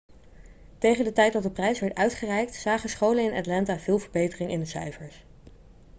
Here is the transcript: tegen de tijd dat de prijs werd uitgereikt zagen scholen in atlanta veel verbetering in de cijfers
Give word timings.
tegen 0.77 1.03
de 1.03 1.11
tijd 1.13 1.33
dat 1.33 1.43
de 1.43 1.51
prijs 1.51 1.79
werd 1.79 1.95
uitgereikt 1.97 2.55
zagen 2.55 2.89
scholen 2.89 3.23
in 3.23 3.33
atlanta 3.37 3.79
veel 3.79 3.97
verbetering 3.97 4.51
in 4.51 4.59
de 4.59 4.65
cijfers 4.65 5.23